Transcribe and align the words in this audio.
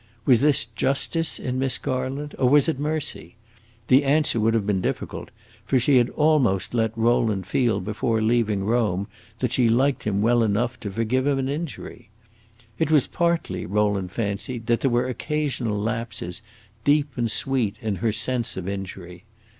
Was 0.25 0.41
this 0.41 0.65
justice, 0.65 1.37
in 1.37 1.59
Miss 1.59 1.77
Garland, 1.77 2.33
or 2.39 2.49
was 2.49 2.67
it 2.67 2.79
mercy? 2.79 3.35
The 3.87 4.03
answer 4.03 4.39
would 4.39 4.55
have 4.55 4.65
been 4.65 4.81
difficult, 4.81 5.29
for 5.63 5.79
she 5.79 5.97
had 5.97 6.09
almost 6.09 6.73
let 6.73 6.97
Rowland 6.97 7.45
feel 7.45 7.79
before 7.79 8.19
leaving 8.19 8.63
Rome 8.63 9.07
that 9.37 9.53
she 9.53 9.69
liked 9.69 10.05
him 10.05 10.23
well 10.23 10.41
enough 10.41 10.79
to 10.79 10.89
forgive 10.91 11.27
him 11.27 11.37
an 11.37 11.49
injury. 11.49 12.09
It 12.79 12.89
was 12.89 13.05
partly, 13.05 13.67
Rowland 13.67 14.11
fancied, 14.11 14.65
that 14.65 14.81
there 14.81 14.89
were 14.89 15.07
occasional 15.07 15.79
lapses, 15.79 16.41
deep 16.83 17.15
and 17.15 17.29
sweet, 17.29 17.75
in 17.79 17.97
her 17.97 18.11
sense 18.11 18.57
of 18.57 18.67
injury. 18.67 19.23